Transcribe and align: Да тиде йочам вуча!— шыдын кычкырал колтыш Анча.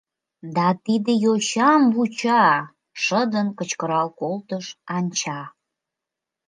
Да 0.55 0.67
тиде 0.83 1.13
йочам 1.23 1.81
вуча!— 1.93 2.45
шыдын 3.03 3.47
кычкырал 3.57 4.07
колтыш 4.19 4.65
Анча. 4.95 5.41